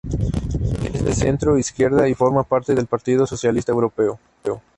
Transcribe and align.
Es 0.91 1.05
de 1.05 1.13
centro-izquierda 1.13 2.09
y 2.09 2.15
forma 2.15 2.41
parte 2.41 2.73
del 2.73 2.87
Partido 2.87 3.27
Socialista 3.27 3.71
Europeo. 3.71 4.17